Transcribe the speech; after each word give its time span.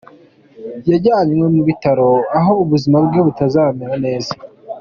Yajyanywe 0.89 1.45
mu 1.55 1.61
bitaro 1.69 2.09
aho 2.37 2.51
ubuzima 2.63 2.95
bwe 3.05 3.19
butameze 3.27 3.95
neza. 4.05 4.31